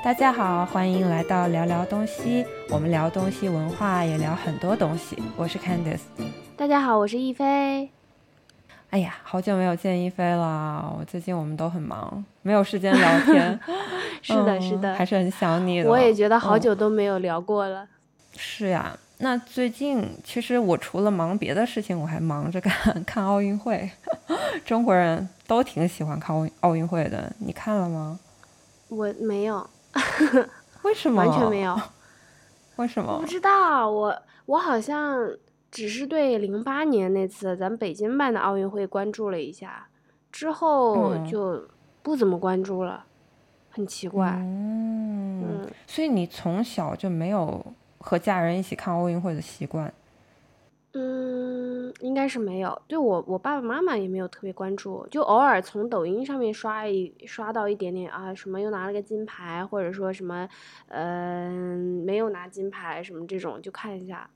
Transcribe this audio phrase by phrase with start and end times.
[0.00, 2.46] 大家好，欢迎来到聊聊东西。
[2.70, 5.20] 我们聊东西文化，也聊很多东西。
[5.36, 6.02] 我是 Candice。
[6.56, 7.90] 大家好，我是亦菲。
[8.90, 10.96] 哎呀，好久没有见亦菲了。
[10.96, 13.58] 我最近我们都很忙，没有时间聊天。
[14.22, 15.90] 是的，是的，还是很想你的。
[15.90, 17.84] 我也觉得好久都没有聊过了。
[18.36, 23.90] 是呀，那最近其实我除了忙别的事情，我还忙着看看奥运会。
[24.64, 28.20] 中国人都挺喜欢看奥奥运会的，你看了吗？
[28.88, 29.68] 我没有。
[30.82, 31.24] 为什么？
[31.24, 31.78] 完全没有。
[32.76, 33.18] 为什么？
[33.20, 33.90] 不知道。
[33.90, 35.18] 我我好像
[35.70, 39.88] 只是对零八年那次咱们北京办的奥运会关注了一下，
[40.30, 41.68] 之后就
[42.02, 43.04] 不怎么关注了，
[43.70, 44.34] 很奇怪。
[44.36, 45.66] 嗯。
[45.86, 47.64] 所以你从小就没有
[47.98, 49.92] 和家人一起看奥运会的习惯？
[50.94, 52.80] 嗯，应该是没有。
[52.88, 60.48] 对我，我爸爸妈妈也没有特别关注，就偶尔从抖音上面刷一刷到一点点啊，什么又拿了个金牌，或者说什么，
[60.88, 64.28] 嗯，没有拿金牌什么这种就看一下，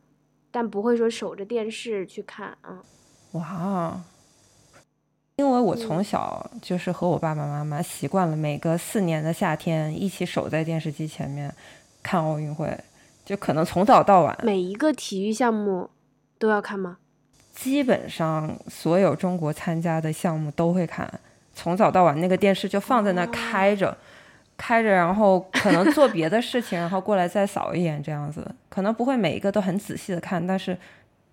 [0.51, 2.83] 但不会说守着电视去看啊。
[3.33, 3.99] 哇，
[5.37, 11.53] 因为我从小就是和我爸爸妈妈习惯了，每个四年的夏天一起守在电视机前面
[12.03, 12.79] 看奥运会，
[13.25, 15.89] 就可能从早到晚，每一个体育项目。
[16.43, 16.97] 都要看吗？
[17.53, 21.09] 基本上所有中国参加的项目都会看，
[21.55, 23.97] 从早到晚那个电视就放在那开着，
[24.59, 30.77] 开着，然后可能做别的事情，然后过来再扫一眼这样子，可能不会每一个都很仔细的看，但是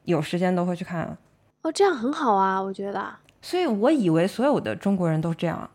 [0.03, 1.17] 有时间都会去看。
[1.63, 3.11] 哦，这样很好啊，我觉得。
[3.41, 5.69] 所以我以为所有的中国人都这样，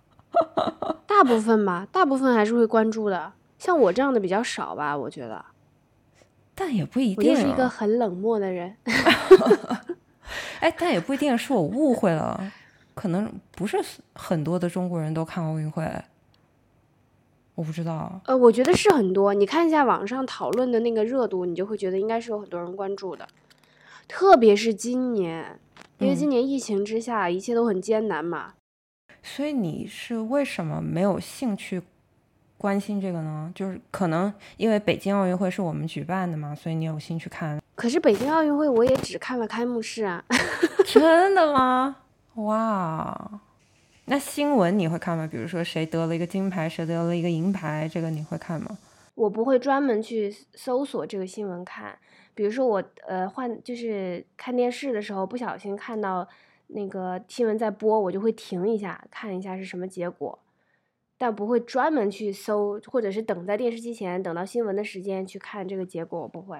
[1.06, 5.42] 大部分吧，大部分还是会关注的，像我这样的比较少吧，我觉得。
[6.58, 7.30] 但也不一定。
[7.30, 8.74] 我就是一个很冷漠的人。
[10.60, 12.52] 哎，但也不一定是我误会了，
[12.94, 13.78] 可能不是
[14.14, 15.88] 很多的中国人都看奥运会。
[17.54, 18.20] 我不知道。
[18.24, 19.32] 呃，我觉得是很多。
[19.32, 23.26] 你看一下网上讨论的那个热度，你就会觉得应该是有很多人关注的。
[24.08, 25.58] 特别是今年，
[25.98, 28.54] 因为今年疫情之下，一切都很艰难嘛。
[29.22, 31.82] 所以你是为什么没有兴趣？
[32.58, 37.58] 关心这个呢，就是可能因为北京奥运会是我们举办的嘛，所以你有兴趣看。
[37.76, 40.22] 可是北京奥运会我也只看了开幕式啊。
[40.84, 41.96] 真的吗？
[42.34, 43.40] 哇，
[44.06, 45.28] 那新闻你会看吗？
[45.30, 48.76] 比如说谁得了一个金牌，谁得了一个银牌，这个你会看吗？
[49.14, 51.96] 我不会专门去搜索这个新闻看。
[52.34, 56.26] 比如说我呃换就是看电视的时候不小心看到
[56.68, 60.38] 那个新闻在播，我就会停一下看一下是什么结果。
[61.18, 66.58] 但不会专门去搜，或者是等在电视机前等到新闻的时间去看这个结果，我不会。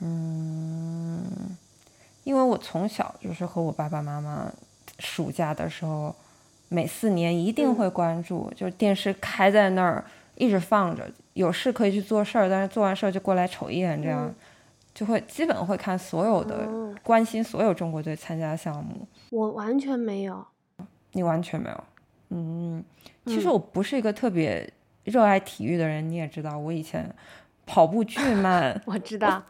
[0.00, 1.56] 嗯，
[2.22, 4.52] 因为我从小就是和我爸爸妈妈，
[4.98, 6.14] 暑假的时候，
[6.68, 10.04] 每四年一定会关注，就是电视开在那儿
[10.36, 14.32] 一直放着，有事可以去做事儿，但是做完事儿就过来瞅一眼，这样
[14.94, 16.68] 就会基本会看所有的，
[17.02, 19.08] 关心所有中国队参加项目。
[19.30, 20.44] 我完全没有。
[21.12, 21.84] 你完全没有。
[22.30, 22.84] 嗯，
[23.24, 24.70] 其实我不是一个特别
[25.04, 27.10] 热爱体育的人，你也知道，我以前
[27.64, 28.78] 跑步巨慢。
[28.84, 29.42] 我知道，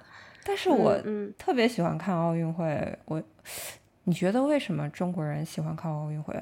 [0.44, 0.96] 但是我
[1.36, 2.96] 特别喜欢看奥运会。
[3.06, 3.20] 我，
[4.04, 6.40] 你觉得为什么中国人喜欢看奥运会？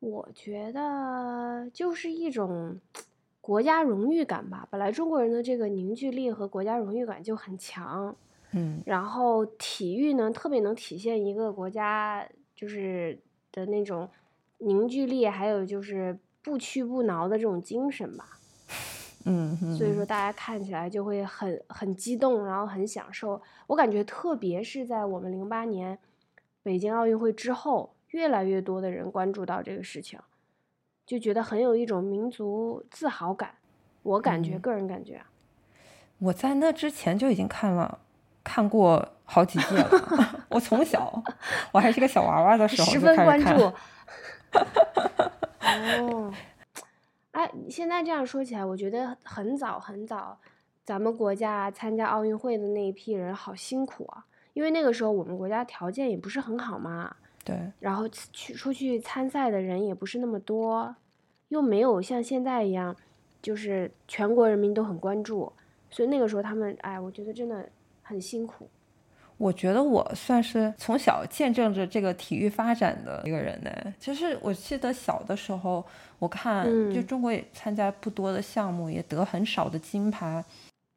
[0.00, 2.80] 我觉得就是一种
[3.42, 4.66] 国家荣誉感吧。
[4.70, 8.16] 本来中国人的这个凝聚力和国家荣誉感就很强，
[8.52, 13.18] 嗯，然后体育呢，特别能体现一个国家就是
[13.52, 14.08] 的那种。
[14.64, 18.38] 凝聚力，还有就是不屈不挠的这种精神吧，
[19.26, 23.40] 嗯，所以说大家看起来就会很很激动，然后很享受。
[23.66, 25.98] 我感觉特别是在我们零八年
[26.62, 30.18] 北京奥运会之后，越来越多的人关注到这个事情，
[31.06, 33.54] 就觉得很有一种民族自豪感。
[34.02, 35.22] 我感觉，个人感觉，
[36.18, 38.00] 我在那之前就已经看了，
[38.42, 39.88] 看过好几届了。
[40.50, 41.22] 我从小，
[41.70, 43.72] 我还是个小娃娃的时候十分关注。
[46.00, 46.32] 哦，
[47.32, 50.38] 哎，现在这样说起来，我觉得很早很早，
[50.84, 57.16] 咱们国家参加奥运会的那一批人好辛苦啊，因为那个时候我们国家条件也不是很好嘛。
[57.44, 57.72] 对。
[57.80, 60.94] 然后去出去参赛的人也不是那么多，
[61.48, 62.94] 又没有像现在一样，
[63.40, 65.52] 就是全国人民都很关注，
[65.90, 67.68] 所以那个时候他们，哎，我觉得真的
[68.02, 68.68] 很辛苦。
[69.42, 73.70] 我觉得我算是从小见证着这个体育发展的一个人呢。
[73.98, 75.84] 其实我记得小的时候，
[76.20, 80.44] 我看就中国也参加不多的项目，也得很少的金牌。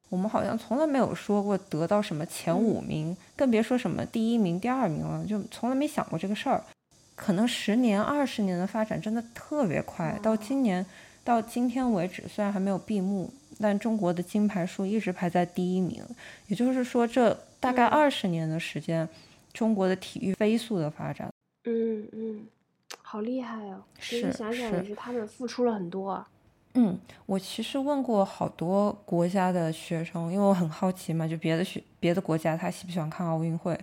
[0.10, 6.64] 我们好像从来没有说过得到什么前五名，更别说什么第一名、第二名了，就从来没想过这个事儿。
[7.16, 10.86] 可能十年、二十年的发展真的特别快，到今年
[11.24, 16.04] 到今天为止，虽然还没有闭幕，但中国的金牌数一直排在第一名。
[16.46, 19.08] 也就是说，这大概二十年的时间，
[19.54, 21.30] 中国的体育飞速的发展。
[21.64, 22.48] 嗯嗯，
[23.02, 23.82] 好厉害哦！
[23.98, 26.28] 是想想也是是他们付出了很多啊。
[26.76, 33.80] 嗯，我其实问过好多国家的学生，因为我很好奇嘛，就别的学别的国家他喜不喜欢看奥运会，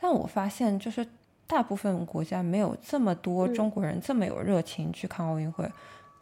[0.00, 1.06] 但我发现就是
[1.46, 5.70] 大部分国家没有这么多嗯中国人这么有热情去看奥运会，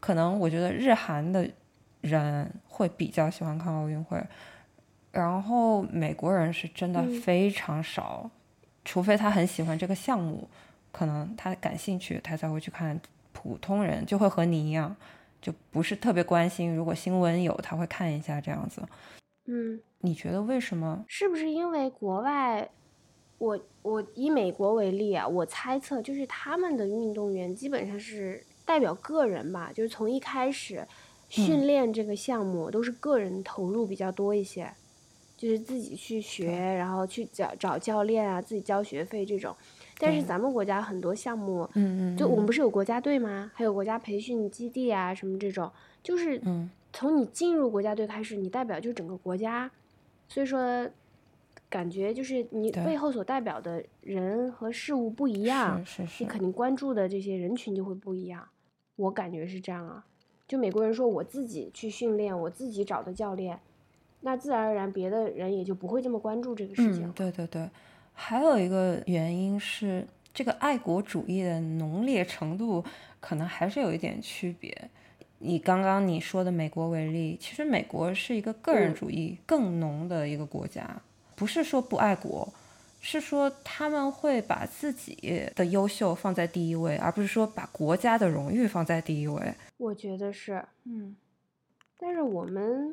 [0.01, 1.49] 可能我觉得日韩的
[2.01, 4.21] 人会比较喜欢看奥运会，
[5.19, 8.31] 然后美国人是真的嗯非常少，
[8.85, 10.49] 除非他很喜欢这个项目，
[10.93, 13.01] 可能他感兴趣，他才会去看。
[13.41, 14.97] 普通人就会和你一样。
[15.41, 18.83] 就不是特别关心，如果新闻有，他会看一下这样子。
[19.47, 21.05] 嗯，你觉得为什么？
[21.07, 22.69] 是不是因为国外？
[23.39, 30.85] 我我以美国为例啊，我猜测就是他们的运动员基本上是代表个人吧，就是从一开始
[31.29, 34.69] 训练这个项目都是个人投入比较多一些，
[35.39, 39.57] 就是自己去学，然后去找找教练啊，自己交学费这种。
[39.99, 42.47] 但是咱们国家很多项目，嗯嗯，就我们嗯。
[42.47, 43.51] 不是有国家队吗？
[43.55, 45.71] 还有国家培训基地啊，什么这种，
[46.03, 46.69] 就是嗯。
[46.93, 49.71] 从你进入国家队开始，你代表就整个国家，
[50.27, 50.89] 所以说
[51.69, 56.25] 感觉就是你背后所代表的人和事物不一样，是是是。
[56.25, 58.49] 你肯定关注的这些人群就会不一样。
[58.97, 60.07] 我感觉是这样啊，
[60.49, 63.61] 就美国人说我自己去训练，我自己找的教练，
[64.21, 67.69] 那自然而然别的人也就不会这么关注这个事情嗯了。，对对对，
[68.13, 72.85] 还有一个原因是这个爱国主义的浓烈程度
[73.21, 74.91] 可能还是有一点区别。
[75.41, 81.01] 以刚刚你说的美国为例，其实美国是一个个人嗯主义更浓的一个国家，
[81.37, 82.53] 不是说不爱国，
[83.01, 89.55] 是说他们会把自己的优秀放在第一位，而不是说把国家的荣誉放在第一位。
[89.77, 91.15] 我觉得是，嗯，
[92.01, 92.93] 但是我们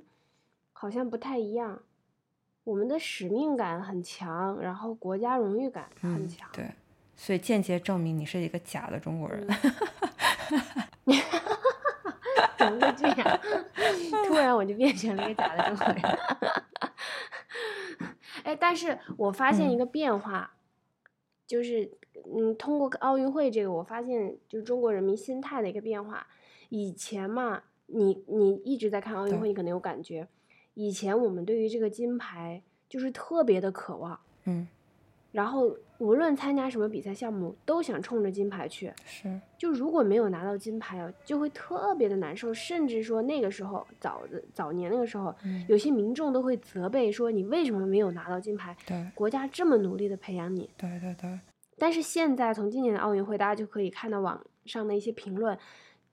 [0.77, 1.81] 好像不太一样，
[2.66, 6.69] 我们的使命感很强，然后国家荣誉感很嗯强。，对，
[7.16, 9.48] 所以间接证明你是一个假的中国人。
[12.57, 13.39] 怎么会这样？
[14.27, 16.01] 突然我就变成了一个假的中国人。
[18.44, 20.51] 哎，但是我发现一嗯个变化，
[21.48, 21.89] 就是
[22.36, 26.27] 嗯，通过奥运会这个，我发现就是中国人民心态的一个变化。
[26.69, 30.27] 以前嘛，你你一直在看奥运会，你可能有感觉，
[30.75, 34.68] 以前我们对于这个金牌就是特别的渴望，嗯，
[35.31, 38.94] 然后无论参加什么比赛项目，都想冲着金牌去。
[39.06, 48.75] 是，就如果没有拿到金牌啊，就会特别的难受，甚至说那个时候早的早年那个时候，嗯，有些民众都会责备说你为什么没有拿到金牌？
[48.86, 51.39] 对国家这么努力的培养你，对对对，
[51.77, 55.57] 但是现在从今年的奥运会，大家就可以看到网上的一些评论，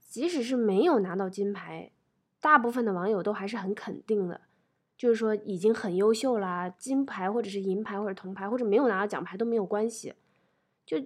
[0.01, 1.91] 即使是没有拿到金牌，
[2.41, 4.41] 大部分的网友都还是很肯定的，
[5.03, 10.15] 就是说已经很优秀啦，金牌或者是银牌或者铜牌或者没有拿到奖牌都没有关系，
[10.87, 10.97] 就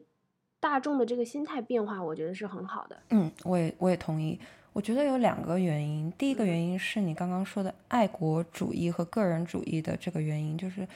[0.60, 2.98] 大众的这个心态变化，我觉得是很好的。
[3.08, 4.38] 嗯，我也我也同意。
[4.74, 10.86] 我觉得有两个原因，第一个原因是你刚刚说的爱国主义和个人主义的这个原因，就是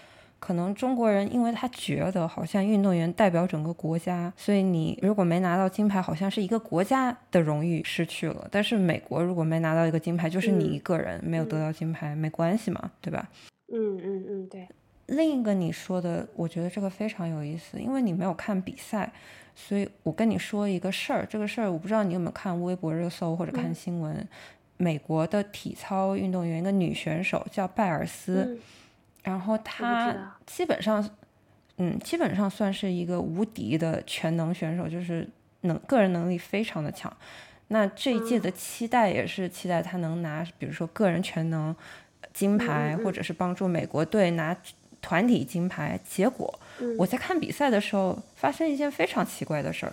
[0.41, 8.49] 可能中国人因为他觉得好像运动员代表整个国家，所以你如果没拿到金牌，好像是一个国家的荣誉失去了。
[8.51, 13.29] 但是美国如果没拿到一个金牌，就是你嗯一个人没有得嗯到金牌，没关系嘛，对吧？
[13.73, 14.67] 嗯嗯嗯，对，
[15.07, 19.13] 另一个你说的，我觉得这个非常有意思，因为你没有看比赛，
[19.55, 21.27] 所以我跟你说一个事儿。
[21.29, 24.27] 这个事儿我不知道你有没有看微博热搜或者看嗯新闻。
[24.79, 28.59] 美国的体操运动员，一个女选手叫拜尔斯，嗯
[29.23, 30.15] 然后他
[30.47, 31.09] 基本上，
[31.77, 35.29] 嗯，基本上算是一个无敌的全能选手，就是
[35.63, 37.15] 能个人能力非常的强。
[37.69, 41.75] 那这一届嗯的期待也是期待他能拿，比如说个人全能
[42.33, 44.57] 金牌，或者是帮助美国队拿
[45.01, 45.99] 团体金牌。
[46.09, 49.93] 结果嗯我在看比赛的时候，发生一件非常奇怪的事儿，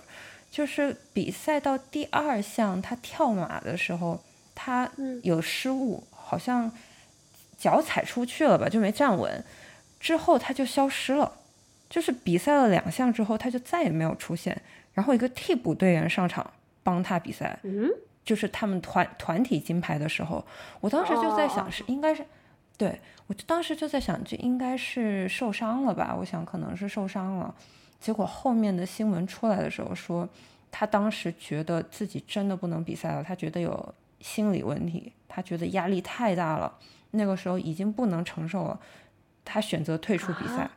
[0.50, 4.20] 就是比赛到第二项，他跳马的时候，
[4.54, 6.70] 她嗯有失误，好像
[7.58, 9.44] 脚踩出去了吧，就没站稳，
[9.98, 11.32] 之后他就消失了。
[11.90, 14.60] 就是比赛了两项之后，他就再也没有出现。
[14.94, 16.48] 然后一个替补队员上场
[16.82, 17.90] 帮他比赛，嗯
[18.24, 20.44] 就是他们团团体金牌的时候，
[20.80, 22.22] 我当时就在想是应该是，
[22.76, 27.54] 对我就当时就在想这应该是受伤了吧，我想可能是受伤了。
[27.98, 30.28] 结果后面的新闻出来的时候说，
[30.70, 36.72] 他当时觉得自己真的不能比赛了，他觉得有心理问题，他觉得压力太大了，
[37.12, 38.80] 那个时候已经不能承受了，
[39.44, 40.62] 他选择退出比赛。
[40.62, 40.70] 啊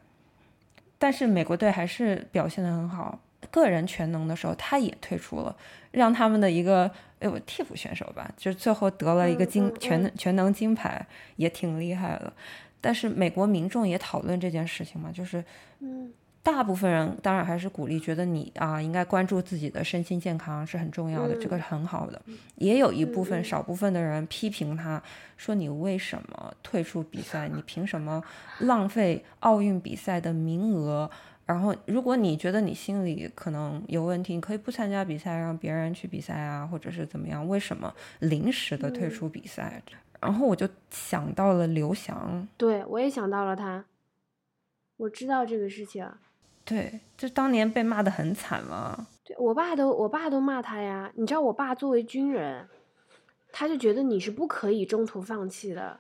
[0.98, 3.20] 但是美国队还是表现得很好，
[3.50, 5.56] 个人全能的时候，他也退出了，
[5.90, 11.04] 让他们的一个呃替补选手吧，就最后得了一个金全全能金牌，
[11.38, 12.32] 也挺厉害的。
[12.80, 15.44] 但是美国民众也讨论这件事情嘛，就是
[15.80, 16.14] 嗯。
[16.44, 22.20] 大部分人当然还是鼓励，觉得你啊应该关注自己的身心健康是很重要的，这个是很好的。
[22.56, 25.02] 也有一部分少部分的人批评他，
[25.38, 27.48] 说你为什么退出比赛？
[27.48, 28.24] 你凭什么
[28.60, 31.10] 浪费奥运比赛的名额？
[31.46, 37.48] 然后如果你觉得你心里可能有问题，你可以不参加比赛，让别人去比赛啊，或者是怎么样？
[37.48, 39.82] 为什么临时的退出比赛？
[40.20, 43.86] 然后我就想到了刘翔，对我也想到了他，
[44.98, 46.04] 我知道这个事情。
[46.72, 49.08] 对，就当年被骂的很惨嘛。
[49.26, 51.12] 对我爸都，我爸都骂他呀。
[51.16, 52.66] 你知道，我爸作为军人，
[53.52, 56.00] 他就觉得你是不可以中途放弃的。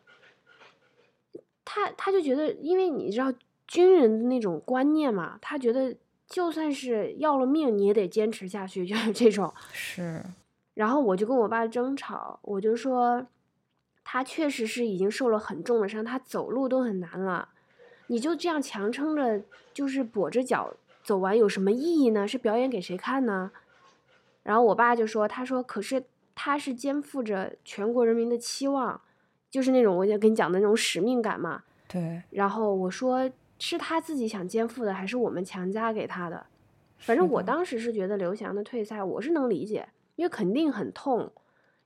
[1.66, 3.34] 他他就觉得，因为你知道
[3.68, 5.94] 军人的那种观念嘛，他觉得
[6.26, 9.54] 就算是要了命，你也得坚持下去，就是这种。
[9.74, 10.24] 是。
[10.74, 13.28] 然后我就跟我爸争吵，我就说，
[14.06, 17.50] 他确实是已经受了很重的伤，他走路都很难了。
[18.12, 19.42] 你就这样强撑着，
[19.74, 22.28] 就是跛着脚走完，有什么意义呢？
[22.28, 23.52] 是表演给谁看呢？
[24.44, 26.04] 然后我爸就说：“他说，可是
[26.36, 29.00] 他是肩负着全国人民的期望，
[29.50, 32.22] 就是那种我就跟你讲的那种使命感嘛。”对。
[32.32, 36.46] 然后我说：“是他自己想肩负的，还是我们强加给他的？”
[37.00, 39.88] 反正我当时是觉得刘翔的退赛，我是能理解，
[40.18, 41.32] 因为肯定很痛。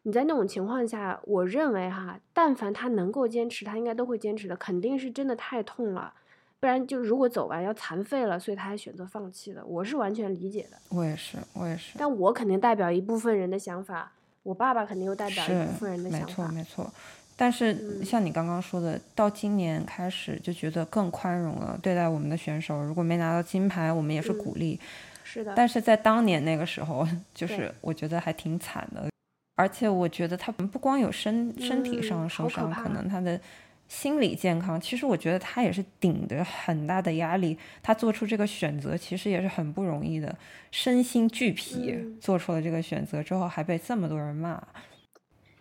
[0.08, 4.56] 你在那种情况下，我认为哈，但凡他能够坚持，他应该都会坚持的。
[4.56, 6.14] 肯定是真的太痛了，
[6.60, 9.66] 不然就如果走完要残废了，所以他还选择放弃的。
[9.66, 10.78] 我是完全理解的。
[10.90, 11.98] 我也是，我也是。
[11.98, 14.12] 但我肯定代表一部分人的想法，
[14.44, 16.28] 我爸爸肯定又代表一部分人的想法。
[16.28, 16.94] 没错，没错。
[17.36, 24.80] 但是像你刚刚说的，到今年开始就觉得更宽容了，对待我们的选手，如果没拿到金牌，我们也是鼓励。
[25.24, 25.52] 是的。
[25.56, 29.10] 但是在当年那个时候， 就是我觉得还挺惨的。
[29.56, 33.40] 而且我觉得他不光有身身体上受伤，可能他的
[33.88, 40.38] 心理健康，其实我觉得他也是顶着很大的压力，他做出这个选择其实也是很不容易的，
[40.72, 44.62] 身心俱疲做出了这个选择之后，还被这么多人骂。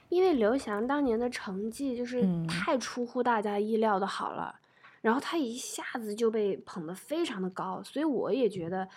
[0.09, 4.59] 因为刘翔当年的成绩就是太出乎大家意料的好了，
[5.03, 8.89] 然后他一下子就被捧得非常的高，所以我也觉得，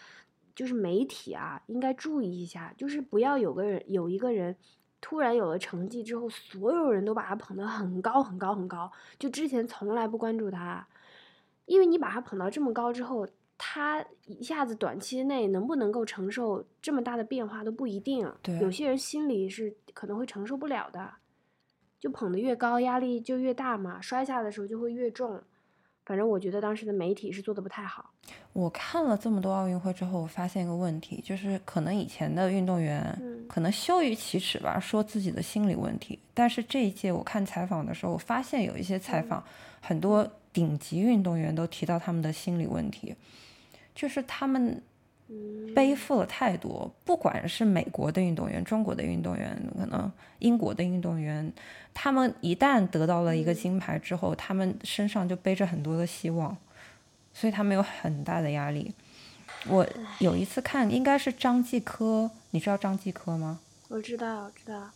[0.55, 4.55] 就是媒体啊应该注意一下，就是不要有个人有一个人。
[4.99, 8.91] 突然有了成绩之后，所有人都把他捧得很高很高很高。
[9.19, 10.87] 就之前从来不关注他，
[11.65, 13.27] 因为你把他捧到这么高之后，
[13.57, 18.31] 他一下子短期内能不能够承受这么大的变化都不一定。
[18.41, 21.13] 对，有些人心里是可能会承受不了的。
[21.99, 25.41] 就捧得越高，压力就越大嘛，摔下的时候就会越重。
[26.07, 28.13] 反正我觉得当时的媒体是做的不太好。
[28.53, 36.17] 我看了这么多奥运会之后，我发现一个问题，就是可能以前的运动员可能羞于启齿吧，说自己的心理问题。
[36.33, 39.43] 但是这一届我看采访的时候，我发现有一些采访，
[39.81, 43.13] 很多顶级运动员都提到他们的心理问题，
[43.93, 44.81] 就是他们。
[45.75, 51.51] 背负了太多，不管是美国的运动员、中国的运动员，可能英国的运动员，
[51.93, 56.55] 他们一旦得到了一个金牌之后，他们身上就背着很多的希望，
[57.33, 58.93] 所以他们有很大的压力。
[59.67, 59.85] 我
[60.19, 63.59] 有一次看，应该是张继科，你知道张继科吗？
[63.89, 64.89] 我知道，知道。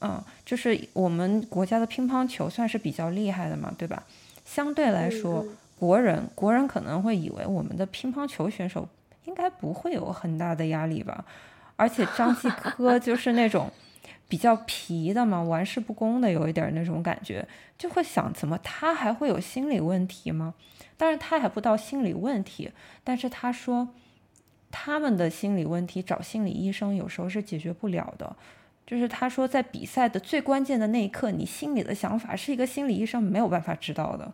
[0.00, 4.04] 嗯，就是我们国家的乒乓球算是比较厉害的嘛，对吧？
[4.44, 5.46] 相对来说，
[5.78, 8.88] 国人国人可能会以为我们的乒乓球选手。
[9.26, 11.24] 应该不会有很大的压力吧，
[11.76, 13.70] 而且张继科 就是那种
[14.28, 17.46] 比较皮的嘛，玩世不恭的，有一点那种感觉，
[17.78, 20.54] 就会想怎么他还会有心理问题吗？
[20.96, 22.72] 当然他还不到心理问题，
[23.04, 23.88] 但是他说
[24.70, 28.34] 他们的心理问题找心理医生有时候是解决不了的，
[28.86, 34.32] 就是他说在比赛的最关键的那一刻，你心里的想法是一个心理医生没有办法知道的。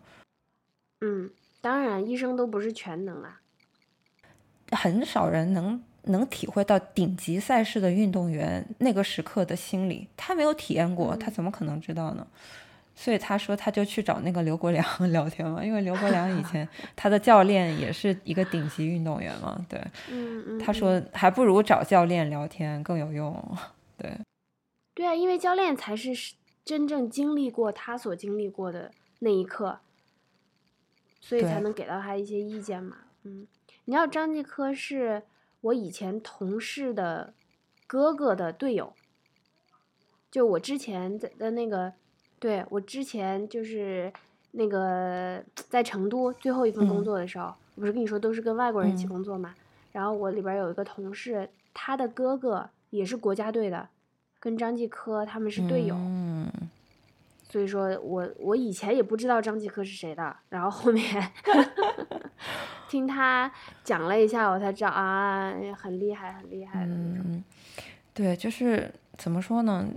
[1.01, 1.31] 嗯，
[1.61, 3.41] 当然医生都不是全能啊。
[4.73, 12.27] 很少人能能体会到顶级赛事的运动员那个时刻的心理，他没有体验过，他怎么可能知道呢？
[12.95, 19.81] 所以他说他就去找那个刘国梁聊天嘛，因 为刘国梁以前他的教练也是一个顶级运动员嘛，对，
[20.59, 23.57] 他说还不如找教练聊天更有用，
[23.97, 24.11] 对，
[24.95, 29.79] 对啊，因为教练才是真正经历过他所经历过的那一刻，
[31.21, 33.47] 所以才能给到他一些意见嘛，嗯。
[33.85, 35.23] 你知道张继科是
[35.61, 37.35] 我以前同事的
[37.87, 38.93] 哥哥的队友，
[40.31, 41.93] 就我之前在的那个，
[42.39, 44.13] 对我之前就是
[44.53, 49.55] 那个在成都最后一份工作的时候，我不是跟你说都是跟外国人一起工作嘛？
[49.93, 53.89] 然后我里边有一个同事，他的哥哥也是国家队的，
[54.41, 55.95] 跟张继科他们是队友。
[55.97, 56.51] 嗯，
[57.49, 61.33] 所以说我我以前也不知道张继科是谁的，然后后面
[62.93, 63.51] 听他
[63.83, 67.25] 讲了一下，我才知道啊，很厉害，很厉害的那种。
[67.25, 67.45] 嗯，
[68.13, 69.89] 对，就是怎么说呢？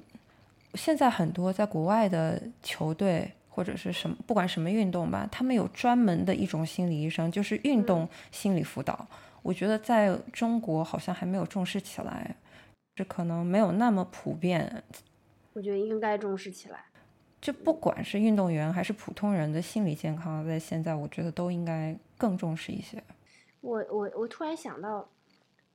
[0.75, 9.05] 现在很多在国外的球队或者是什么，不管什么运动吧，他们有专门的一种心理医生，就是运动心理辅导。
[9.41, 12.33] 我觉得在中国好像还没有重视起来，
[12.95, 14.81] 这可能没有那么普遍。
[15.51, 16.85] 我觉得应该重视起来。
[17.45, 22.97] 就不管是运动员还是普通人的心理健康，在现在我觉得都应该更重视一些。
[23.61, 25.07] 我我我突然想到，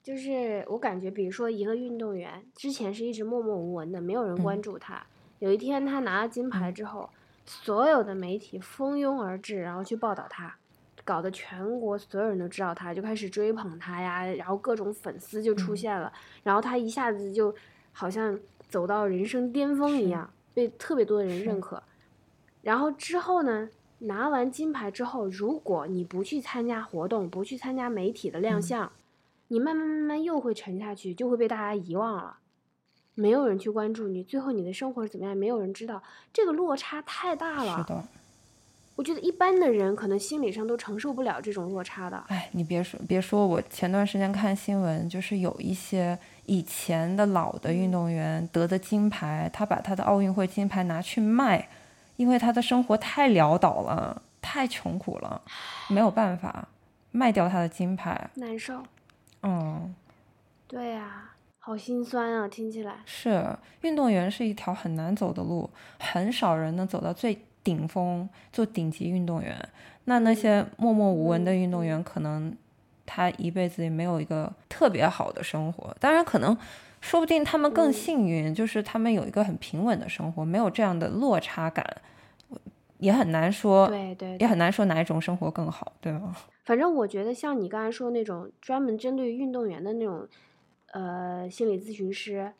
[0.02, 5.00] 就是我感觉，比如说一个运动员之前是一直默默无闻的，没有人关注他。
[5.38, 7.08] 有一天他拿了金牌之后，
[7.46, 10.52] 所有的媒体蜂拥而至，然后去报道他，
[11.04, 16.12] 搞得全国所有人都知道他，就开始追捧他呀，然后各种粉丝就出现了，
[16.42, 17.54] 然后他一下子就
[17.92, 18.36] 好像
[18.68, 20.28] 走到人生巅峰一样。
[20.52, 21.82] 被特别多的人认可，
[22.62, 28.90] 然后之后呢，拿完金牌之后，如果你不去参加活动，不去参加媒体的亮相，
[29.48, 32.38] 你慢慢慢慢又会沉下去，就会被大家遗忘了，
[33.14, 36.02] 没有人去关注你，最后你的生活是怎么样，没有人知道，
[36.32, 37.78] 这个落差太大了。
[37.78, 38.04] 是的，
[39.00, 42.22] 我觉得一般的人可能心理上都承受不了这种落差的。
[42.28, 46.18] 哎，你别说别说，我前段时间看新闻，就是有一些。
[46.46, 51.68] 以前的老的运动员得的金牌，他把他的奥运会金牌拿去卖，
[52.16, 55.40] 因为他的生活太潦倒了，太穷苦了，
[55.88, 56.66] 没有办法
[57.12, 58.82] 卖掉他的金牌，难受。
[59.44, 59.94] 嗯，
[60.66, 61.30] 对呀，
[61.60, 62.96] 好心酸啊，听起来。
[63.04, 69.56] 是，运动员是一条很难走的路，很少人能走到最顶峰，做顶级运动员。
[70.04, 72.56] 那那些默默无闻的运动员，可能。
[73.12, 76.56] 他一辈子也没有一个特别好的生活，当然可能，
[77.00, 81.84] 说不定他们更幸运，就是他们有一个很平稳的生活，没有这样的落差感，
[82.98, 86.36] 也很难说，对对，也很难说哪一种生活更好，对吗？
[86.64, 90.28] 反正我觉得像你刚才说那种专门针对运动员的那种，
[90.92, 92.52] 呃，心理咨询师，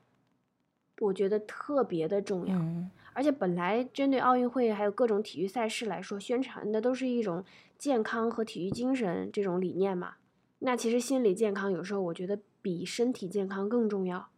[0.98, 2.58] 我觉得特别的重要，
[3.12, 7.44] 而且本来针对奥运会还有各种体育赛事来说，宣传的都是一种
[7.78, 10.14] 健康和体育精神这种理念嘛。
[10.60, 14.28] 那其实心理健康有时候我觉得比身体健康更重要，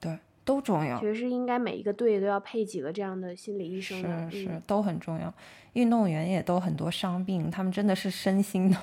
[0.00, 0.98] 对，都重要。
[1.00, 5.32] 其实是应该每一个队都要配几个这样的心理医生的，是是都很重要。
[5.72, 8.78] 运动员也都很多伤病，他们真的是身心都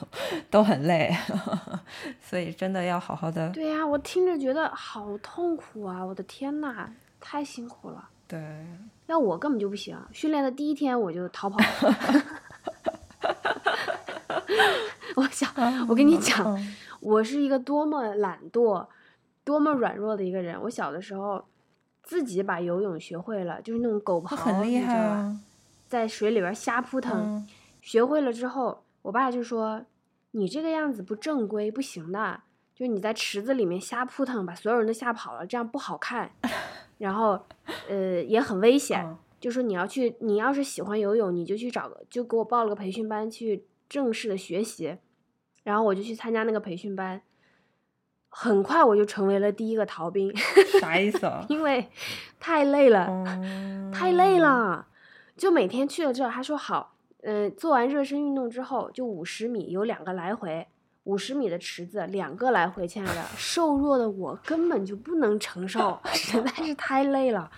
[0.50, 1.16] 都很累，
[2.20, 3.50] 所以真的要好好的。
[3.52, 6.04] 对呀，我听着觉得好痛苦啊！
[6.04, 8.10] 我的天呐，太辛苦了。
[8.28, 8.66] 对，
[9.08, 11.58] 那我根本就不行，训练的第一天我就逃跑。
[15.16, 15.52] 我想，
[15.88, 16.58] 我跟你讲。
[17.02, 18.86] 我是一个多么懒惰、
[19.44, 20.62] 多么软弱的一个人。
[20.64, 21.46] 我小的时候
[22.04, 25.40] 自己把游泳学会了，就是那种狗刨，你知道吧？
[25.88, 27.48] 在水里边瞎扑腾。
[27.82, 29.86] 学会了之后，我爸就说
[30.32, 32.42] ：“你这个样子不正规，不行的。
[32.76, 36.32] 就你在池子里面瞎扑腾，把所有人都吓跑了，这样不好看。
[37.00, 37.40] 然后，
[37.90, 39.18] 呃，也很危险。
[39.40, 44.98] 就说你要去，你要是喜欢游泳，你就去找个，就给我报了个培训班去正式的学习。”
[45.64, 47.22] 然后我就去参加那个培训班，
[48.28, 50.36] 很快我就成为了第一个逃兵。
[50.80, 51.46] 啥意思啊？
[51.50, 51.88] 因为
[52.40, 53.08] 太累了，
[53.94, 54.88] 太累了，
[55.38, 60.68] 就每天去了之后，他说好，嗯，做完热身运动之后，就五十米有两个来回，
[61.10, 67.50] 五十米的池子两个来回，亲爱的，瘦弱的我根本就不能承受， 实在是太累了，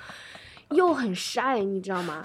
[0.69, 2.23] 又很晒，你知道吗？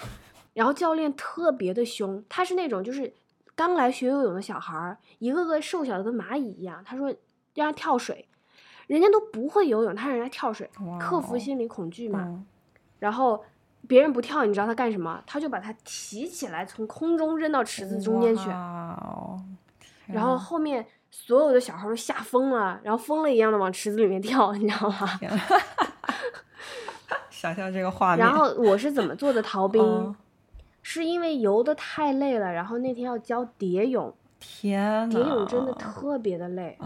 [0.54, 3.12] 然后教练特别的凶，他是那种就是。
[3.58, 6.82] 刚来学游泳的小孩儿，一个个瘦小的跟蚂蚁一样。
[6.84, 7.08] 他说
[7.54, 8.28] 让他跳水，
[8.86, 10.68] 人家都不会游泳，他让人家跳水，
[11.00, 12.44] 克服心理恐惧嘛。
[12.98, 13.42] 然后
[13.88, 15.22] 别人不跳，你知道他干什么？
[15.26, 18.50] 他就把他提起来，从空中扔到池子中间去。
[20.08, 25.08] 然后后面所有的小孩都吓疯了，然后疯了一样的往池子里面跳，你知道吗？
[27.30, 28.26] 想象这个画面。
[28.26, 30.16] 然后我是怎么做的逃兵？
[30.82, 36.78] 是因为游的太累了，然后那天要教蝶泳，天蝶泳真的特别的累，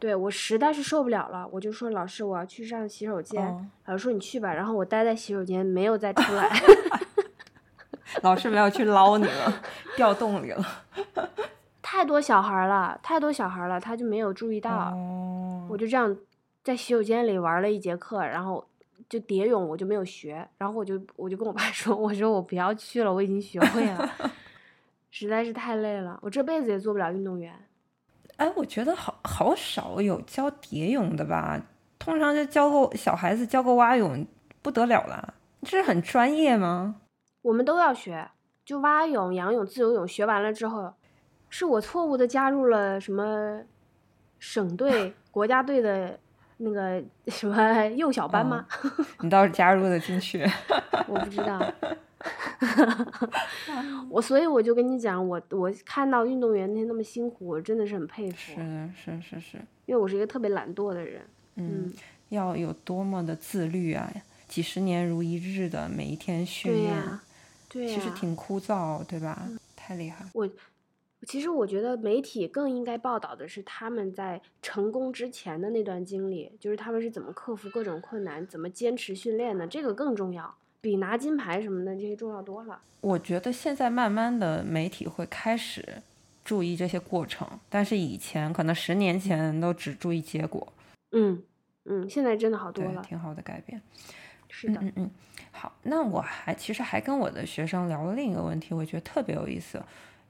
[0.00, 6.60] 对我实在是受不了了，我就说老师我要去上洗手间，老师说你去吧，然后我待在洗手间没有再出来，
[8.22, 9.62] 老师没有去捞你了，
[9.96, 10.66] 掉洞里了，
[11.88, 14.92] 太多小孩了，太多小孩了，他就没有注意到，
[15.70, 16.16] 我就这样
[16.64, 18.66] 在洗手间里玩了一节课，然后。
[19.08, 24.10] 就蝶泳我就没有学，然后我就我就跟我爸 说，我说我不要去了，我已经学会了，
[25.12, 27.54] 实在是太累了，我这辈子也做不了运动员。
[28.38, 31.60] 哎，我觉得好好少有教蝶泳的吧？
[32.00, 34.26] 通常就教个小孩子教个蛙泳
[34.60, 36.96] 不得了了，这是很专业吗？
[37.42, 38.28] 我们都要学，
[38.64, 40.92] 就蛙泳、仰泳、自由泳学完了之后，
[41.48, 43.60] 是我错误的加入了什么
[44.38, 46.18] 省队、国家队的
[46.58, 48.66] 那个 什么幼小班吗？
[49.20, 50.44] 你倒是加入的进去。
[51.08, 51.72] 我不知道。
[54.10, 58.54] 我所以我就跟你讲，我我看到运动员那些那么辛苦，我真的是很佩服。
[58.54, 61.22] 是是是是，因为我是一个特别懒惰的人。
[61.56, 61.92] 嗯，
[62.30, 64.10] 要有多么的自律啊！
[64.48, 66.96] 几十年如一日的每一天训练，
[67.68, 69.46] 对其实挺枯燥，对吧？
[69.76, 70.24] 太厉害。
[70.32, 70.48] 我
[71.26, 80.54] 其实我觉得媒体更应该报道的是他们在成功之前的那段经历，就是他们是怎么克服各种困难，怎么坚持训练的，这个更重要。
[80.80, 82.80] 比拿金牌什么的这些重要多了。
[83.00, 86.00] 我觉得现在慢慢的媒体会开始
[86.44, 90.72] 注意这些过程，但是以前可能十年前都只注意结果。
[91.10, 91.42] 嗯
[91.86, 93.82] 嗯，现在真的好多了，挺好的改变。
[94.48, 95.10] 是的，嗯嗯。
[95.50, 99.82] 好，那我还其实还跟我的学生聊了另一个问题，我觉得特别有意思。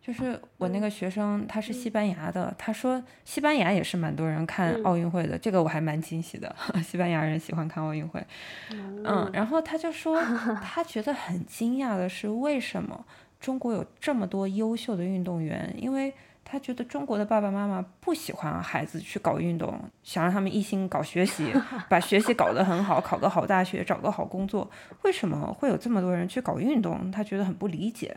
[0.07, 8.25] 就是我那个学生，他是西班牙的，他说西班牙也是蛮多人看奥运会的，这个我还蛮惊喜的， 西班牙人喜欢看奥运会。
[8.71, 10.23] 嗯，然后他就说
[10.63, 13.05] 他觉得很惊讶的是，为什么
[13.41, 15.75] 中国有这么多优秀的运动员？
[15.77, 16.15] 因为
[16.45, 21.53] 他觉得中国的爸爸妈妈不喜欢孩子去搞运动，想让他们一心搞学习，
[21.91, 24.71] 把学习搞得很好，考个好大学，找个好工作。
[25.03, 27.11] 为什么会有这么多人去搞运动？
[27.11, 28.17] 他觉得很不理解。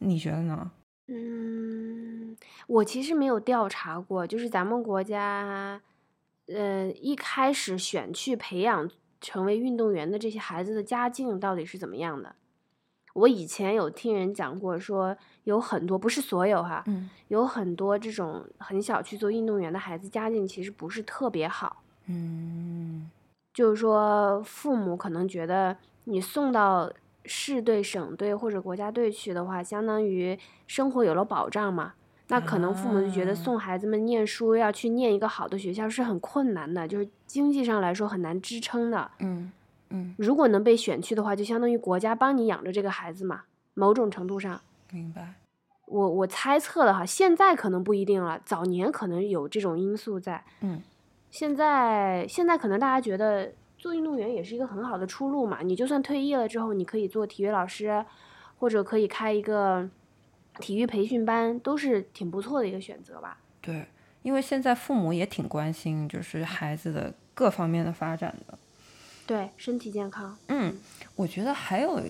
[0.00, 0.70] 你觉得呢？
[1.06, 2.34] 嗯，
[2.66, 5.78] 我其实没有调查过，就是咱们国家，
[6.46, 8.90] 呃，一开始选去培养
[9.20, 12.34] 成为运动员的这些孩子的家境到底是怎么样的？
[13.12, 15.14] 我以前有听人讲过，说
[15.44, 16.82] 有很多，不是所有哈，
[17.28, 21.82] 有很多这种很小去做运动员的孩子，家境其实不是特别好。
[22.06, 23.10] 嗯，
[23.52, 26.90] 就是说父母可能觉得你送到。
[27.24, 31.94] 市队、省队或者国家队去的话，相当于生活有了保障嘛。
[32.28, 39.10] 那可能父母就觉得送孩子们念书要去念一个好的学校是很困难的，就是经济上来说很难支撑的。
[39.18, 39.52] 嗯
[39.90, 40.14] 嗯。
[40.18, 43.42] 如果能被选去的话，就相当于国家帮你养着这个孩子嘛。
[43.74, 44.60] 某种程度上。
[44.90, 45.34] 明白。
[45.86, 50.44] 我我猜测的哈，现在可能不一定了，早年可能有这种因素在。
[50.60, 50.82] 嗯。
[51.30, 53.52] 现在现在可能大家觉得。
[53.84, 58.02] 做运动员也是一个很好的出路嘛，你就算退役了之后，你可以做体育老师，
[58.58, 59.86] 或者可以开一个
[60.58, 63.36] 体育培训班，都是挺不错的一个选择吧。
[63.60, 63.84] 对，
[64.22, 68.58] 因为现在父母也挺关心，就是孩子的各方面的发展的。
[69.26, 70.34] 对，身体健康。
[70.48, 70.74] 嗯，
[71.14, 72.00] 我觉得还有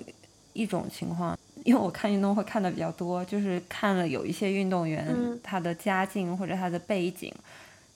[0.52, 7.34] 一种情况，因为我看运动会看的比较多，就是看了有一些运动员他的家境或者他的背景。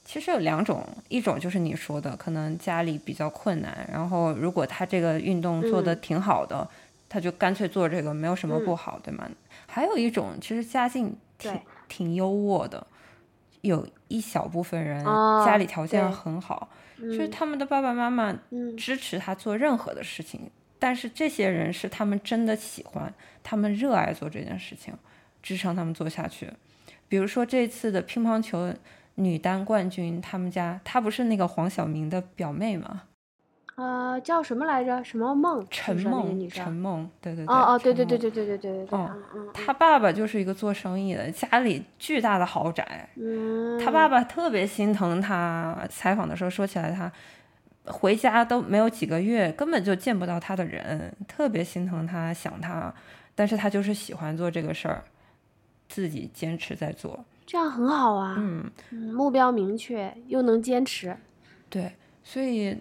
[0.09, 6.66] 其实有两种，一种就是你说的，可能家里比较困难，然后如果他这个运动做的挺好的，
[7.11, 9.29] 他就干脆做这个，没有什么不好，对吗？
[9.66, 12.87] 还有一种，其实家境挺挺优渥的，
[13.61, 15.05] 有一小部分人
[15.44, 18.35] 家里条件很好，就是他们的爸爸妈妈
[18.79, 24.94] 支持他做任何的事情，但是这些人是他们真的喜欢，他们热爱做这件事情，
[25.42, 26.51] 支撑他们做下去。
[27.11, 28.73] 比如说这次的乒乓球。
[29.18, 33.02] 女单冠军，他们家她不是那个黄晓明的表妹吗？
[33.74, 35.04] 呃，叫什么来着？
[35.04, 35.64] 什么梦？
[35.70, 37.54] 陈梦，陈梦，对对对。
[37.54, 38.98] 哦哦，对对对对对对对对对。
[39.54, 43.09] 他爸爸就是一个做生意的，家里巨大的豪宅。
[43.14, 43.78] 嗯。
[43.78, 47.12] 他爸爸特别心疼他，采访的时候说起来，他
[47.85, 52.92] 回家都没有几个月，根本就见不到他的人，特别心疼他，想他，
[53.37, 55.04] 但是他就是喜欢做这个事儿，
[55.88, 57.24] 自己坚持在做。
[57.50, 58.70] 这样很好啊，嗯，
[59.14, 61.16] 目标明确又能坚持，
[61.70, 61.90] 对，
[62.22, 62.76] 所以，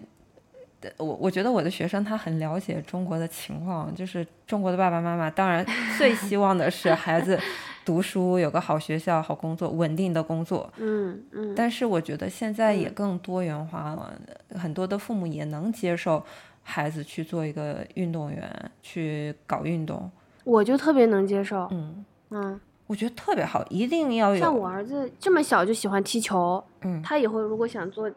[0.98, 5.64] 我我觉得我的学生他很了解中国的情况，就是中国的爸爸妈妈当然
[5.96, 7.38] 最希望的是孩子
[7.82, 16.22] 读书有个好学校、好工作、稳定的工作，嗯嗯，但是我觉得现在也更多元化了，很多的父母也能接受
[16.62, 20.10] 孩子去做一个运动员，去搞运动，
[20.44, 22.04] 我就特别能接受，嗯。
[22.28, 22.60] 嗯。
[22.88, 24.40] 我觉得特别好，一定要有。
[24.40, 28.10] 像我儿子这么小就喜欢踢球，嗯，他以后如果想做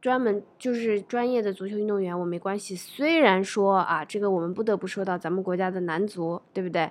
[0.00, 2.74] 专门就是专业的足球运动员，我没关系。
[2.74, 6.90] 虽然说啊，这个我们不得不说到咱们国家的男足，对不对？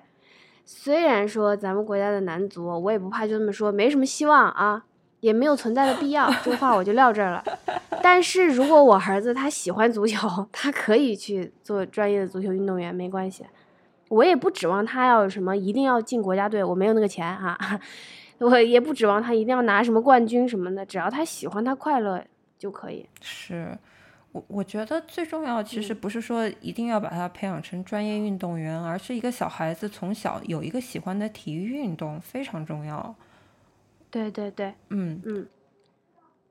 [0.65, 4.83] 虽然说咱们国家的男足，我也不怕就这么说，没什么希望啊，
[5.21, 6.29] 也没有存在的必要。
[6.43, 7.43] 这话我就撂这儿了。
[8.03, 13.45] 但是如果我儿子他喜欢足球，他可以去做专业的足球运动员，没关系。
[14.09, 17.57] 我也不指望他要什么，一定要进国家队，我没有那个钱哈。
[18.39, 22.23] 我也不指望他一定要拿什么冠军什么的，只要他喜欢，他快乐
[22.57, 23.03] 就可以。
[23.19, 23.75] 是
[24.31, 33.15] 我我觉得最重要，其实不是说一定要把他培养成专业运动员，而是一个小孩子从小有一个喜欢的体育运动非常重要。
[34.11, 35.47] 对对对，嗯嗯，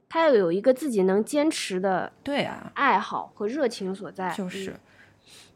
[0.08, 4.28] 他要有一个自己能坚持的对啊，爱好和热情所在。
[4.30, 4.74] 嗯就是，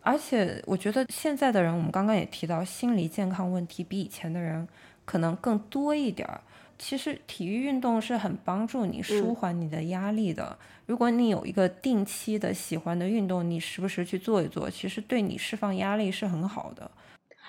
[0.03, 4.67] 而且我觉得现在的人，我们刚刚也提到，心理健康问题比以前的人
[5.05, 6.41] 可能更多一点儿。
[6.79, 10.57] 其实体育运动是很帮助你舒嗯缓你的压力的。
[10.87, 16.91] 如果你有一个定期的喜欢的运动，你时不时去做一做，其实对你释放压力是很好的。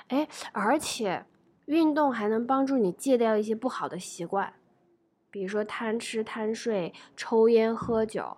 [0.09, 1.23] 哎，而且
[1.67, 4.51] 运动还能帮助你戒掉一些不好的习惯，
[5.31, 8.35] 比如说贪吃贪睡、抽烟喝酒，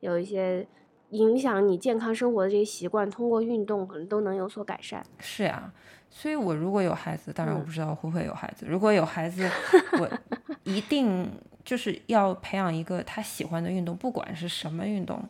[0.00, 0.68] 有一些
[1.10, 5.04] 影响你健康生活的这些习惯，通过运动可能都能有所改善。
[5.18, 5.72] 是呀，
[6.10, 8.66] 所以我如果有孩子，当然我嗯不知道会不会有孩子。
[8.68, 9.48] 如果有孩子，
[10.00, 10.10] 我
[10.64, 11.30] 一定
[11.64, 15.22] 就是要培养一个他喜欢的运动，不管是什么运动。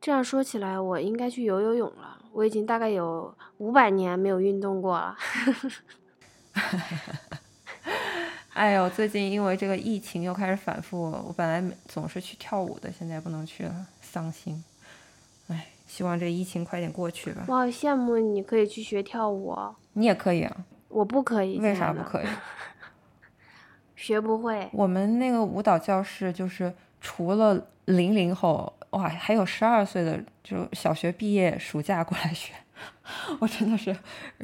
[0.00, 2.18] 这样说起来，我应该去游游泳了。
[2.32, 5.16] 我已经大概有五百年没有运动过了。
[8.54, 14.62] 哎呦，最近因为这个疫情又开始反复，我本来总是去跳舞的，现在不能去了，伤心。
[15.90, 17.44] 哎，希望这疫情快点过去吧。
[17.48, 20.56] 我好羡慕你可以去学跳舞哦，你也可以啊？
[20.88, 21.58] 我不可以。
[21.58, 22.26] 为啥不可以？
[23.96, 24.68] 学不会。
[24.72, 32.52] 我们那个舞蹈教室就是除了零零后，哇，还有十二岁的，就小学毕业暑假过来学。
[33.40, 33.94] 我真的是，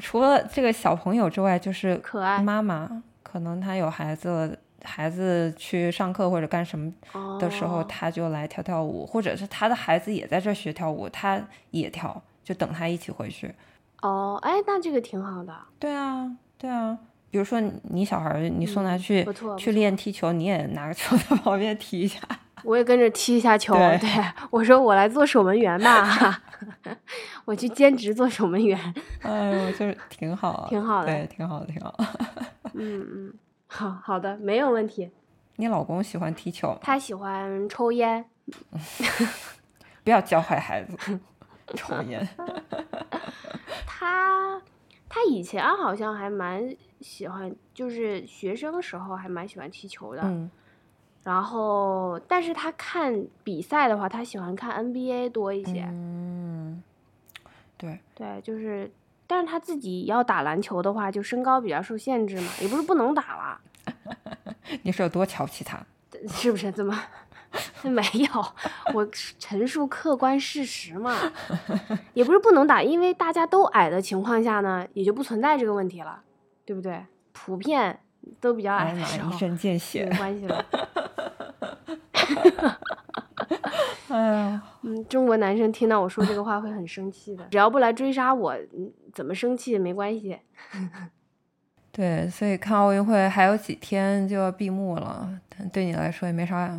[0.00, 6.90] 除了这个小朋友之外，就是可爱妈妈，可能她有孩子了，孩子去上课或者干什么
[7.38, 13.54] 的时候，哦他就来跳跳舞，或者是他的孩子也在这儿学跳舞，他也跳，就等他一起回去。
[14.02, 16.96] 哦，哎，那这个挺好的，对啊，对啊。
[17.28, 22.20] 比如说你小孩，你送他嗯去、去练踢球，你也拿个球在旁边踢一下。
[22.64, 23.74] 我也跟着踢一下球。
[23.74, 24.08] 对对
[24.50, 26.40] 我说我来做守门员吧，
[27.44, 28.78] 我去兼职做守门员。
[29.20, 31.94] 哎呦，就是挺好啊，挺好的对，挺好的，挺好。
[32.74, 33.34] 嗯 嗯，
[33.66, 35.10] 好好的，没有问题。
[35.56, 36.78] 你老公喜欢踢球？
[36.82, 38.24] 他喜欢抽烟，
[40.04, 41.18] 不要教坏孩子，
[41.74, 42.26] 抽烟。
[43.86, 44.60] 他
[45.08, 50.22] 他以前好像还蛮喜欢，就是学生时候还蛮喜欢踢球的。
[50.24, 50.50] 嗯，
[51.24, 55.84] 然后，但是他看比赛的话，他喜欢看 NBA 多一些。
[55.88, 56.82] 嗯，
[57.78, 58.90] 对，对，就是，
[59.26, 63.60] 但是他自己要打篮球的话，就身高比较受限制嘛，也不是不能打了，
[64.82, 65.78] 你是有多瞧不起他？
[66.28, 66.70] 是不是？
[66.72, 66.98] 怎么？
[67.84, 68.02] 没
[68.34, 68.44] 有，
[68.92, 69.08] 我
[69.38, 71.16] 陈述客观事实嘛，
[72.12, 76.20] 也不是不能打，因为大家都矮的情况下呢，也就不存在这个问题了，
[76.66, 77.04] 对不对？
[77.32, 77.98] 普遍
[78.40, 80.16] 都比较矮的时候一，针见血没。
[80.18, 80.66] 关系了。
[84.08, 90.38] 哎呀，嗯，中国男生听到我说这个话会很生气的，只要不来追杀我，嗯怎么生气也没关系。
[91.90, 96.78] 对，所以看奥运会还有几天就要闭幕了，但对你来说也没啥，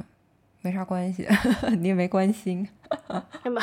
[0.61, 1.27] 没啥关系，
[1.79, 2.69] 你也没关心。
[3.43, 3.59] 那么，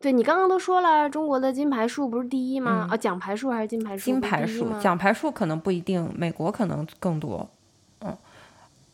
[0.00, 2.88] 对你刚刚都说了，中国的金牌数不是第一吗？
[2.88, 4.04] 嗯啊，奖牌数还是金牌数？
[4.04, 7.48] 金牌数奖牌数可能不一定，美国可能更多，
[8.00, 8.18] 嗯，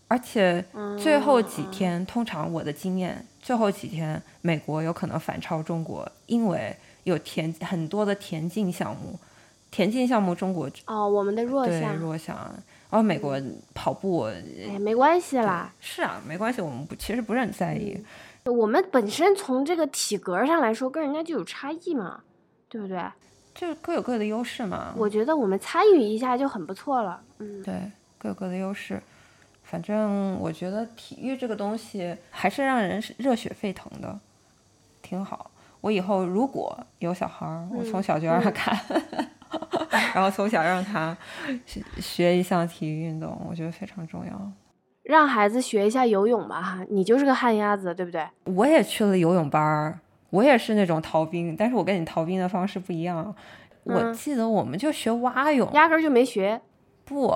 [0.09, 0.63] 而且
[0.99, 9.19] 最后几嗯天，通常我的经验，最后几天美国有可能反超中国，因为有田很多的田径项目，
[9.71, 12.37] 田径项目中国哦，我们的弱对项，弱项，
[12.91, 13.41] 然后美国
[13.75, 15.73] 跑步哎，没关系啦。
[15.81, 18.03] 是啊，没关系，我们不其实不是很在意，
[18.45, 22.21] 我们本身从这个体格上来说，跟人家就有差异嘛，
[22.69, 23.03] 对不对？
[23.55, 24.95] 就是各有各的优势嘛。
[24.97, 27.21] 我觉得我们参与一下就很不错了。
[27.39, 27.75] 嗯，对，
[28.17, 29.01] 各有各的优势。
[29.65, 34.19] 反正我觉得体育这个东西还是让人热血沸腾的，
[35.01, 35.51] 挺好。
[35.81, 38.79] 我以后如果有小孩儿，我从嗯小就让他嗯看，
[40.15, 41.17] 然后从小让他
[41.67, 44.53] 学学一项体育运动，我觉得非常重要。
[45.03, 48.25] 让孩子学一下游泳吧，哈，你就是个旱鸭子，对不对？
[48.45, 49.99] 我也去了游泳班儿，
[50.31, 53.35] 我也是那种逃兵，但是我跟你逃兵的方式不一样。
[53.85, 56.61] 我嗯记得我们就学蛙泳，压根儿就没学。
[57.05, 57.35] 不，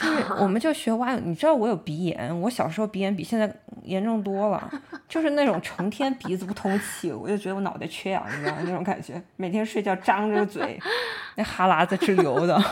[0.00, 1.20] 就是 我们就学蛙泳。
[1.24, 4.70] 你知道我有鼻炎，我小时候鼻炎比现在严重多了，
[5.08, 8.54] 就是那种成天鼻子不通气，我就觉得我脑袋缺氧，你知道？
[8.62, 10.80] 那种感觉，每天睡觉张着嘴，
[11.36, 12.58] 那哈喇子直流的。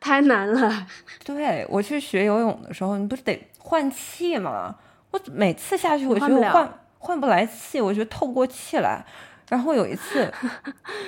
[0.00, 0.86] 太难了，
[1.24, 4.74] 对我去学游泳的时候，你不是得换气吗？
[5.10, 9.04] 我每次下去，我就换换换不来气，我觉得透不过气来。
[9.48, 10.32] 然后有一次，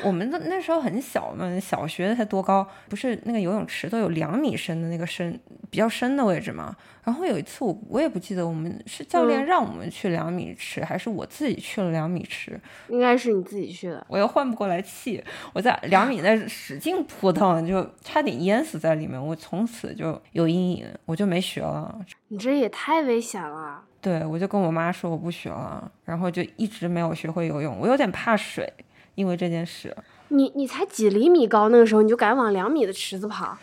[0.05, 5.38] 我们的那时候很小嘛，小学才多高，不是那个游泳池都有两米深的那个深
[5.70, 6.77] 比较深的位置嘛。
[7.03, 14.05] 然后有一次我我也不记得我们是教练让我们去两米池，还是我自己去了两米池，应该是你自己去的。
[14.09, 15.22] 我又换不过来气，
[15.53, 19.25] 我在 两米那使劲扑腾，就差点淹死在里面。
[19.25, 21.96] 我从此就有阴影，我就没学了。
[22.29, 23.83] 你这也太危险了。
[24.00, 27.76] 对，我就跟我妈说我不学了，然后就一直没有学会游泳。
[27.80, 28.72] 我有点怕水，
[29.14, 29.96] 因为这件事。
[30.28, 33.56] 你你才几厘米高，那个时候你就敢往两米的池子跑？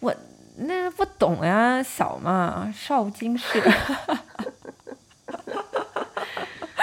[0.00, 0.14] 我
[0.56, 3.62] 那不懂呀，小嘛，少不经事。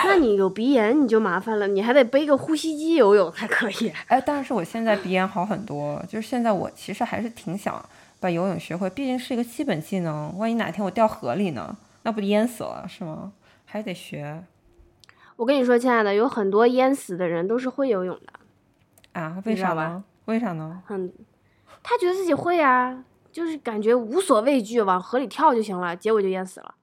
[0.06, 3.92] 那你有鼻炎你就麻烦了，你还得背个呼吸机游泳才可以。
[4.08, 7.84] 哎，但是我现在鼻炎好很多，就是现在我其实还是挺想
[8.20, 10.36] 把游泳学会，毕竟是一个基本技能。
[10.38, 11.76] 万一哪天我掉河里呢？
[12.08, 13.34] 那不淹死了是吗？
[13.66, 14.42] 还得学。
[15.36, 19.20] 我跟你说，亲爱的，有很多淹死的人都是会游泳的。
[19.20, 19.44] 啊？
[19.44, 20.02] 为啥呢？
[20.24, 20.82] 为啥呢？
[20.88, 21.12] 嗯，
[21.84, 26.76] 他觉得自己会啊，就是感觉无所畏惧，往河里跳就行了，结果就淹死了。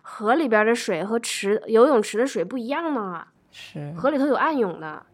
[0.00, 3.26] 河里边的水和池游泳池的水不一样呢。
[3.50, 3.92] 是。
[3.92, 5.04] 河里头有暗涌的。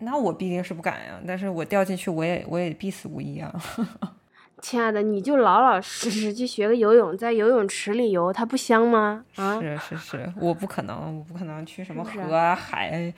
[0.00, 3.54] 那我必定是不敢呀，但是我掉进去，我也我也必死无疑啊。
[4.62, 9.24] 亲爱的，你就老老实实去学个游泳，在游泳池里游，它不香吗？
[9.34, 13.12] 啊，是是是，我不可能，我不可能去什么河啊海，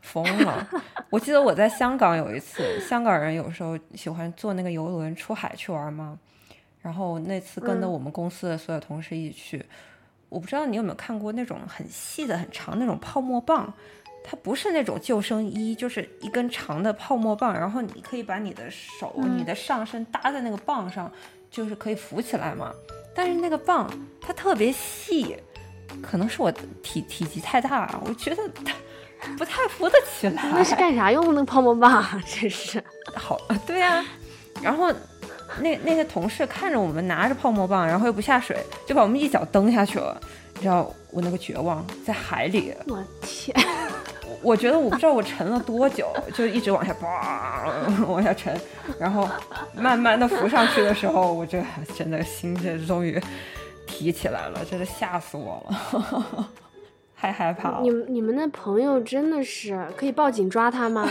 [0.00, 0.66] 疯了。
[1.10, 6.18] 我记得我在香港有一次，香港人有时候喜欢坐那个游轮出海去玩嘛，
[6.80, 9.66] 然后那次跟着我们公司的所有同事一起去，
[10.30, 13.72] 我不知道你有没有看过那种很细的、很长那种泡沫棒。
[14.30, 21.10] 它不是那种救生衣，就是一根长的泡沫棒，然后你可以把你的手、你的上身搭在那个棒上，
[21.50, 22.70] 就是可以浮起来嘛。
[23.14, 25.34] 但是那个棒它特别细，
[26.02, 28.74] 可能是我体体积太大，我觉得它
[29.38, 30.42] 不太浮得起来。
[30.50, 31.32] 那是干啥用的？
[31.32, 32.84] 那个泡沫棒 真是
[33.16, 34.04] 好， 对呀。
[34.60, 34.92] 然后
[35.62, 40.20] 那那些同事看着我们拿着泡沫棒，然后又不下水，就把我们一脚蹬下去了。
[40.54, 43.56] 你知道我那个绝望，在海里，我天。
[44.42, 47.66] 我觉得我不知道我沉了多久， 就一直往下叭
[48.08, 48.54] 往下沉，
[48.98, 49.28] 然后
[49.74, 51.62] 慢慢的浮上去的时候，我这
[51.96, 53.20] 真的心这终于
[53.86, 56.48] 提起来了，真的吓死我了，
[57.16, 57.80] 太害怕了。
[57.82, 61.08] 你们你们那朋友真的是可以报警抓他吗？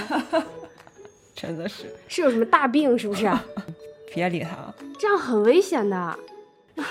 [1.35, 3.29] 真的是是有什么大病是不是？
[4.13, 6.17] 别理他，这样很危险的。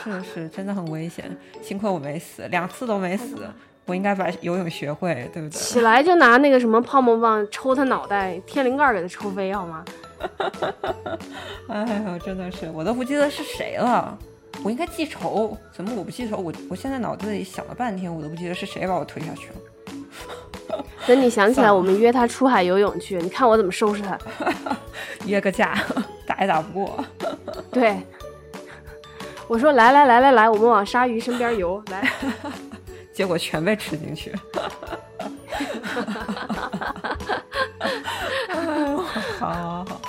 [0.05, 1.37] 是是，真的很危险。
[1.63, 3.37] 幸亏我没死，两次都没死。
[3.87, 5.59] 我应该把游泳学会，对不对？
[5.59, 9.85] 起来就拿那个什么泡沫棒抽他脑袋，天灵盖给他抽飞，好吗？
[11.69, 14.19] 哎呀，真的是，我都不记得是谁了。
[14.65, 16.37] 我应该记仇，怎么我不记仇？
[16.37, 19.55] 我我现在脑子里想了半天，我都不记得是谁把我推下去了。
[21.07, 24.19] 等你想起来，我们约他出海游泳去，你看我怎么收拾他。
[25.27, 25.79] 约个架，
[26.27, 27.05] 打也打不过。
[27.71, 27.97] 对，
[29.47, 32.11] 我说来来来来来，我们往鲨鱼身边游，来。
[33.17, 34.31] 结果全被吃进去，
[39.41, 40.01] 好好好，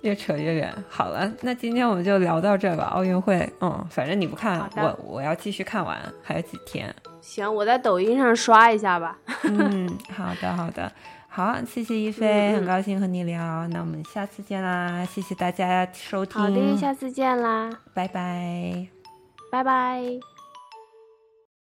[0.00, 0.74] 越扯越远。
[0.88, 2.86] 好了，那今天我们就聊到这吧。
[2.86, 6.92] 奥运会，嗯，反正你不看，我我要继续看完，还有几天。
[7.20, 9.16] 行，我在抖音上刷一下吧。
[9.44, 10.90] 嗯，好的好的，
[11.28, 13.68] 好，谢谢一菲，很高兴和你聊。
[13.68, 16.42] 那我们下次见啦，谢谢大家收听。
[16.42, 18.88] 好的，下次见啦，拜拜，
[19.52, 20.33] 拜拜。